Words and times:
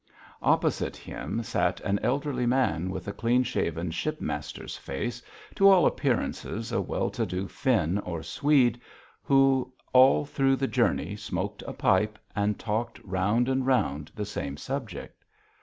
Opposite 0.41 0.97
him 0.97 1.43
sat 1.43 1.79
an 1.81 1.99
elderly 1.99 2.47
man 2.47 2.89
with 2.89 3.07
a 3.07 3.13
clean 3.13 3.43
shaven, 3.43 3.91
shipmaster's 3.91 4.75
face, 4.75 5.21
to 5.53 5.69
all 5.69 5.85
appearances 5.85 6.71
a 6.71 6.81
well 6.81 7.11
to 7.11 7.23
do 7.23 7.47
Finn 7.47 7.99
or 7.99 8.23
Swede, 8.23 8.81
who 9.21 9.71
all 9.93 10.25
through 10.25 10.55
the 10.55 10.65
journey 10.67 11.15
smoked 11.15 11.61
a 11.67 11.73
pipe 11.73 12.17
and 12.35 12.57
talked 12.57 12.97
round 13.03 13.47
and 13.47 13.67
round 13.67 14.11
the 14.15 14.25
same 14.25 14.57
subject. 14.57 15.23